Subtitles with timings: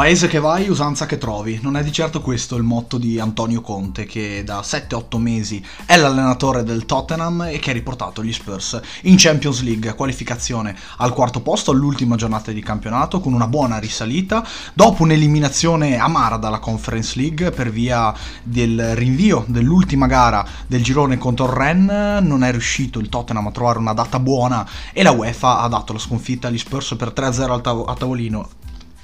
[0.00, 1.58] Paese che vai, usanza che trovi.
[1.60, 5.98] Non è di certo questo il motto di Antonio Conte, che da 7-8 mesi è
[5.98, 11.42] l'allenatore del Tottenham e che ha riportato gli Spurs in Champions League, qualificazione al quarto
[11.42, 17.50] posto all'ultima giornata di campionato con una buona risalita, dopo un'eliminazione amara dalla Conference League
[17.50, 18.10] per via
[18.42, 23.52] del rinvio dell'ultima gara del girone contro il Rennes, non è riuscito il Tottenham a
[23.52, 27.50] trovare una data buona e la UEFA ha dato la sconfitta agli Spurs per 3-0
[27.50, 28.59] al tav- a tavolino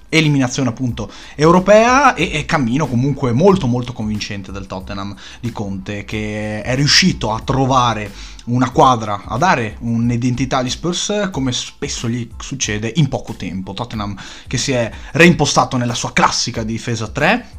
[0.08, 6.62] eliminazione appunto europea e, e, cammino comunque molto molto convincente del Tottenham di Conte che
[6.62, 8.10] è riuscito a trovare
[8.46, 13.74] una quadra, a dare un'identità agli Spurs come spesso gli succede in poco tempo.
[13.74, 17.55] Tottenham che si è reimpostato nella sua classica difesa 3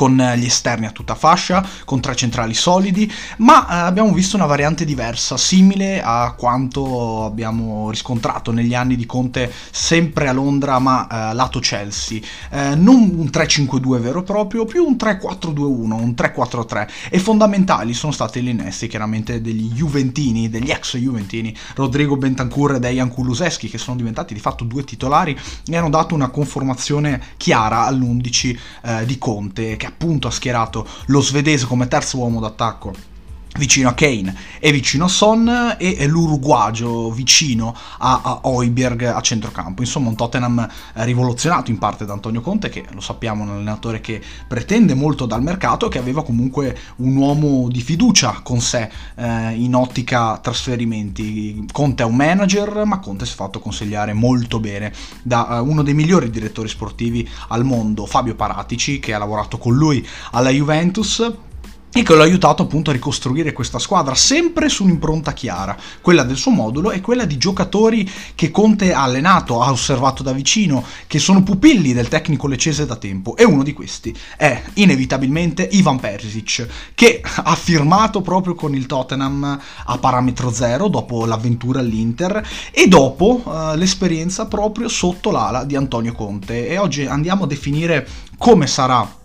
[0.00, 4.46] con gli esterni a tutta fascia, con tre centrali solidi, ma eh, abbiamo visto una
[4.46, 11.06] variante diversa, simile a quanto abbiamo riscontrato negli anni di Conte sempre a Londra, ma
[11.06, 12.18] eh, lato Chelsea.
[12.48, 16.88] Eh, non un 3-5-2 vero e proprio, più un 3-4-2-1, un 3-4-3.
[17.10, 22.78] E fondamentali sono stati gli innesti, chiaramente degli Juventini, degli ex Juventini, Rodrigo Bentancur e
[22.78, 27.84] Dejan Kuluseschi, che sono diventati di fatto due titolari e hanno dato una conformazione chiara
[27.84, 33.09] all'11 eh, di Conte che appunto ha schierato lo svedese come terzo uomo d'attacco
[33.56, 39.82] vicino a Kane e vicino a Son e l'uruguagio vicino a, a Oiberg a centrocampo.
[39.82, 44.00] Insomma un Tottenham rivoluzionato in parte da Antonio Conte che lo sappiamo è un allenatore
[44.00, 48.90] che pretende molto dal mercato e che aveva comunque un uomo di fiducia con sé
[49.16, 51.66] eh, in ottica trasferimenti.
[51.72, 54.92] Conte è un manager ma Conte si è fatto consigliare molto bene
[55.22, 59.74] da uh, uno dei migliori direttori sportivi al mondo, Fabio Paratici che ha lavorato con
[59.74, 61.48] lui alla Juventus
[61.92, 66.36] e che l'ha aiutato appunto a ricostruire questa squadra sempre su un'impronta chiara, quella del
[66.36, 71.18] suo modulo e quella di giocatori che Conte ha allenato, ha osservato da vicino, che
[71.18, 76.66] sono pupilli del tecnico leccese da tempo e uno di questi è inevitabilmente Ivan Perisic
[76.94, 83.42] che ha firmato proprio con il Tottenham a parametro zero dopo l'avventura all'Inter e dopo
[83.44, 86.68] uh, l'esperienza proprio sotto l'ala di Antonio Conte.
[86.68, 88.06] E oggi andiamo a definire
[88.38, 89.18] come sarà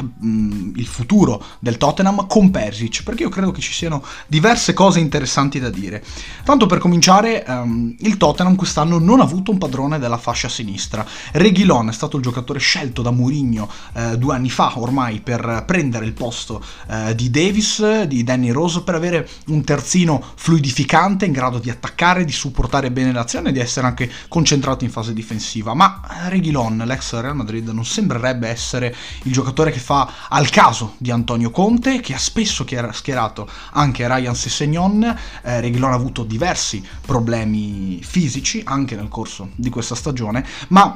[0.00, 5.58] il futuro del Tottenham con Persic perché io credo che ci siano diverse cose interessanti
[5.58, 6.04] da dire.
[6.44, 11.06] Tanto per cominciare um, il Tottenham quest'anno non ha avuto un padrone della fascia sinistra.
[11.32, 16.04] Reguilon è stato il giocatore scelto da Mourinho eh, due anni fa ormai per prendere
[16.04, 21.58] il posto eh, di Davis di Danny Rose per avere un terzino fluidificante in grado
[21.58, 25.74] di attaccare di supportare bene l'azione e di essere anche concentrato in fase difensiva.
[25.74, 28.94] Ma Reguilon l'ex Real Madrid non sembrerebbe essere
[29.24, 34.34] il giocatore che fa al caso di Antonio Conte, che ha spesso schierato anche Ryan
[34.34, 35.16] Sessegnon.
[35.42, 40.92] Eh, Reguilon ha avuto diversi problemi fisici anche nel corso di questa stagione, ma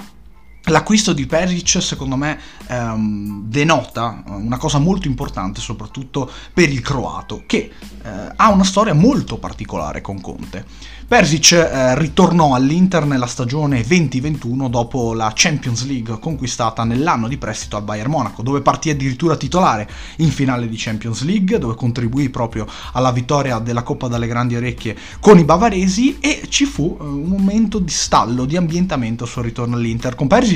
[0.66, 7.42] L'acquisto di Perisic secondo me ehm, denota una cosa molto importante soprattutto per il croato
[7.46, 7.70] che
[8.04, 10.64] eh, ha una storia molto particolare con Conte.
[11.12, 17.76] Persic eh, ritornò all'Inter nella stagione 2021 dopo la Champions League conquistata nell'anno di prestito
[17.76, 19.86] al Bayern Monaco, dove partì addirittura titolare
[20.18, 24.96] in finale di Champions League, dove contribuì proprio alla vittoria della Coppa dalle Grandi Orecchie
[25.20, 29.76] con i bavaresi e ci fu eh, un momento di stallo, di ambientamento sul ritorno
[29.76, 30.51] all'Inter, con Persic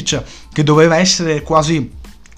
[0.53, 1.91] che doveva essere quasi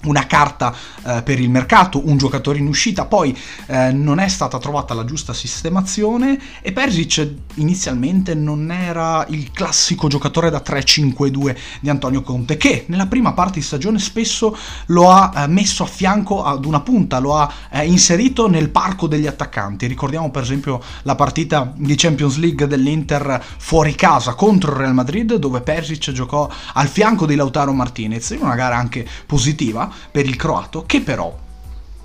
[0.03, 0.73] una carta
[1.05, 3.37] eh, per il mercato, un giocatore in uscita, poi
[3.67, 10.07] eh, non è stata trovata la giusta sistemazione e Persic inizialmente non era il classico
[10.07, 15.33] giocatore da 3-5-2 di Antonio Conte che nella prima parte di stagione spesso lo ha
[15.35, 19.85] eh, messo a fianco ad una punta, lo ha eh, inserito nel parco degli attaccanti.
[19.87, 25.35] Ricordiamo per esempio la partita di Champions League dell'Inter fuori casa contro il Real Madrid
[25.35, 30.35] dove Persic giocò al fianco di Lautaro Martinez in una gara anche positiva per il
[30.35, 31.47] croato che però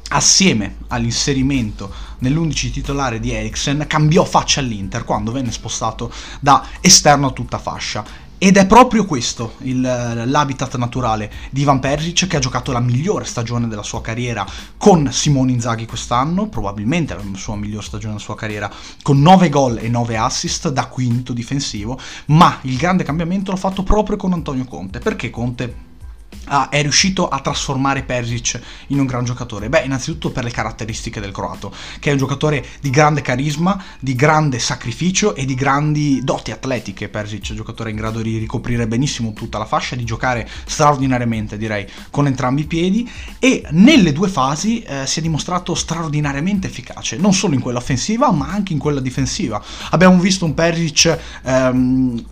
[0.08, 7.32] assieme all'inserimento nell'11 titolare di Eriksen cambiò faccia all'Inter quando venne spostato da esterno a
[7.32, 8.22] tutta fascia.
[8.36, 13.24] Ed è proprio questo il, l'habitat naturale di Ivan Persic che ha giocato la migliore
[13.24, 14.44] stagione della sua carriera
[14.76, 18.70] con Simone Inzaghi quest'anno, probabilmente la sua migliore stagione della sua carriera,
[19.02, 23.82] con 9 gol e 9 assist da quinto difensivo, ma il grande cambiamento l'ha fatto
[23.82, 25.92] proprio con Antonio Conte, perché Conte
[26.46, 29.68] Ah, è riuscito a trasformare Persic in un gran giocatore?
[29.68, 34.14] Beh, innanzitutto per le caratteristiche del croato, che è un giocatore di grande carisma, di
[34.14, 37.08] grande sacrificio e di grandi doti atletiche.
[37.08, 41.56] Persic è un giocatore in grado di ricoprire benissimo tutta la fascia, di giocare straordinariamente,
[41.56, 47.16] direi, con entrambi i piedi e nelle due fasi eh, si è dimostrato straordinariamente efficace,
[47.16, 49.62] non solo in quella offensiva, ma anche in quella difensiva.
[49.90, 52.24] Abbiamo visto un Persic ehm,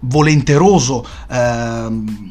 [0.00, 1.88] volenteroso, eh,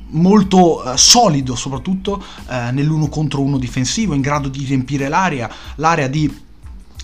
[0.09, 6.07] molto eh, solido soprattutto eh, nell'uno contro uno difensivo, in grado di riempire l'area, l'area
[6.07, 6.47] di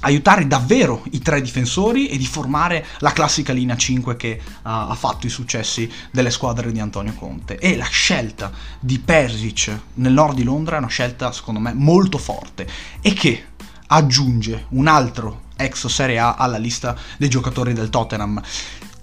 [0.01, 4.95] aiutare davvero i tre difensori e di formare la classica linea 5 che uh, ha
[4.95, 7.57] fatto i successi delle squadre di Antonio Conte.
[7.57, 12.17] E la scelta di Persic nel nord di Londra è una scelta secondo me molto
[12.17, 12.67] forte
[13.01, 13.45] e che
[13.87, 18.41] aggiunge un altro ex Serie A alla lista dei giocatori del Tottenham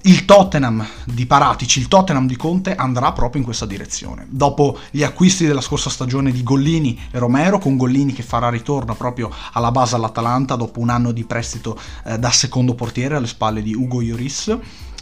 [0.03, 4.27] il Tottenham di Paratici, il Tottenham di Conte andrà proprio in questa direzione.
[4.29, 8.95] Dopo gli acquisti della scorsa stagione di Gollini e Romero, con Gollini che farà ritorno
[8.95, 13.63] proprio alla base all'Atalanta dopo un anno di prestito eh, da secondo portiere alle spalle
[13.63, 14.57] di Ugo Ioris,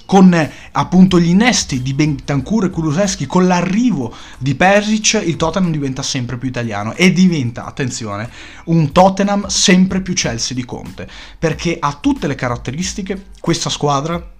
[0.04, 5.70] con eh, appunto gli innesti di Bentancur e Kuluseschi, con l'arrivo di Persic, il Tottenham
[5.70, 8.28] diventa sempre più italiano e diventa, attenzione,
[8.64, 11.08] un Tottenham sempre più Chelsea di Conte,
[11.38, 14.38] perché ha tutte le caratteristiche questa squadra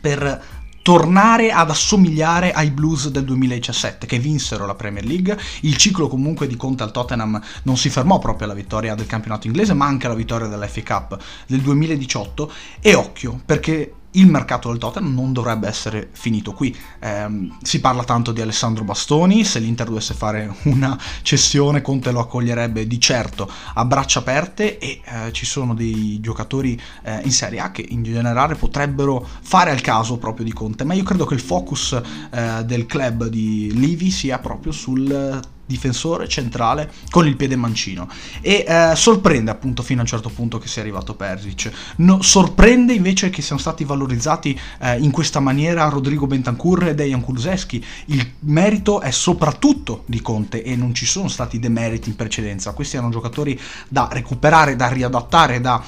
[0.00, 0.56] per
[0.88, 5.38] tornare ad assomigliare ai Blues del 2017 che vinsero la Premier League.
[5.60, 9.46] Il ciclo comunque di Conte al Tottenham non si fermò proprio alla vittoria del campionato
[9.46, 12.50] inglese, ma anche alla vittoria della FA Cup del 2018
[12.80, 16.74] e occhio perché il mercato del Tottenham non dovrebbe essere finito qui.
[16.98, 22.20] Eh, si parla tanto di Alessandro Bastoni, se l'Inter dovesse fare una cessione Conte lo
[22.20, 27.60] accoglierebbe di certo a braccia aperte e eh, ci sono dei giocatori eh, in Serie
[27.60, 31.34] A che in generale potrebbero fare al caso proprio di Conte, ma io credo che
[31.34, 32.00] il focus
[32.30, 38.08] eh, del club di Livi sia proprio sul difensore centrale con il piede mancino.
[38.40, 42.94] E eh, sorprende appunto fino a un certo punto che sia arrivato Persic no, sorprende
[42.94, 48.26] invece che siano stati valorizzati eh, in questa maniera Rodrigo Bentancur e Dejan Kuluseschi il
[48.40, 52.72] merito è soprattutto di Conte e non ci sono stati demeriti in precedenza.
[52.72, 55.82] Questi erano giocatori da recuperare da riadattare da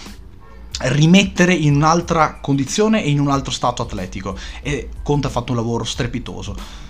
[0.82, 4.36] rimettere in un'altra condizione e in un altro stato atletico.
[4.62, 6.88] E Conte ha fatto un lavoro strepitoso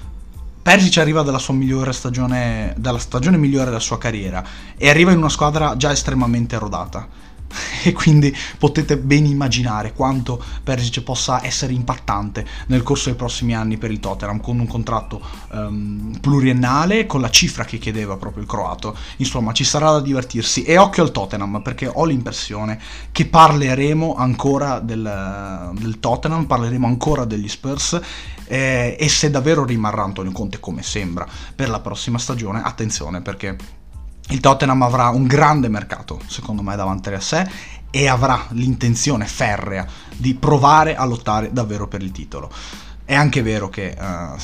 [0.70, 4.44] Persic arriva dalla sua migliore stagione, dalla stagione migliore della sua carriera
[4.78, 7.08] e arriva in una squadra già estremamente rodata.
[7.82, 13.78] E quindi potete ben immaginare quanto Persic possa essere impattante nel corso dei prossimi anni
[13.78, 15.20] per il Tottenham con un contratto
[15.52, 18.96] um, pluriennale con la cifra che chiedeva proprio il croato.
[19.16, 22.78] Insomma, ci sarà da divertirsi e occhio al Tottenham perché ho l'impressione
[23.12, 27.98] che parleremo ancora del, del Tottenham, parleremo ancora degli Spurs
[28.46, 33.79] eh, e se davvero rimarrà Antonio Conte come sembra per la prossima stagione, attenzione perché
[34.30, 37.48] il Tottenham avrà un grande mercato, secondo me, davanti a sé
[37.90, 39.86] e avrà l'intenzione ferrea
[40.16, 42.50] di provare a lottare davvero per il titolo.
[43.04, 44.36] È anche vero che uh,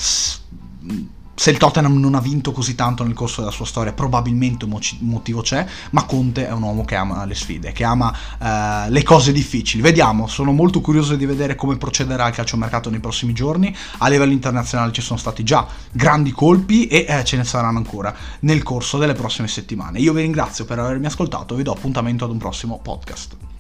[1.37, 4.81] se il Tottenham non ha vinto così tanto nel corso della sua storia, probabilmente un
[5.01, 9.03] motivo c'è, ma Conte è un uomo che ama le sfide, che ama eh, le
[9.03, 9.83] cose difficili.
[9.83, 13.75] Vediamo, sono molto curioso di vedere come procederà il calciomercato nei prossimi giorni.
[13.99, 18.15] A livello internazionale ci sono stati già grandi colpi e eh, ce ne saranno ancora
[18.41, 19.99] nel corso delle prossime settimane.
[19.99, 23.56] Io vi ringrazio per avermi ascoltato vi do appuntamento ad un prossimo podcast.